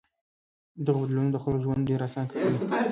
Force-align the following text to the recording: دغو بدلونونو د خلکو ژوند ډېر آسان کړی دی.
دغو 0.85 0.99
بدلونونو 1.01 1.33
د 1.33 1.37
خلکو 1.43 1.63
ژوند 1.63 1.87
ډېر 1.89 1.99
آسان 2.07 2.25
کړی 2.29 2.41
دی. 2.51 2.57